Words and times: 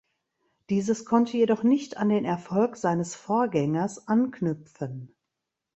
Dieses 0.71 1.05
konnte 1.05 1.37
jedoch 1.37 1.61
nicht 1.61 1.97
an 1.97 2.09
den 2.09 2.25
Erfolg 2.25 2.75
seines 2.75 3.13
Vorgängers 3.13 4.07
anknüpfen. 4.07 5.13